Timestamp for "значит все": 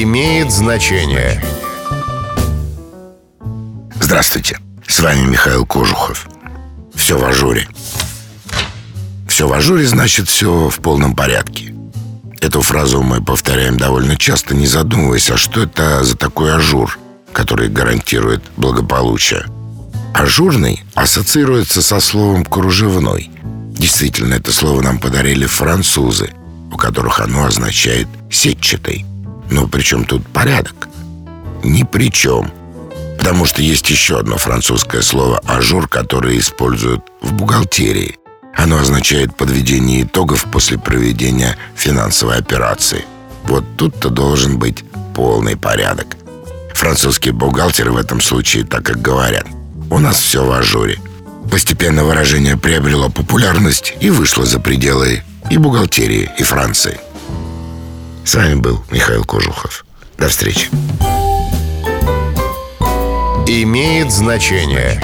9.86-10.70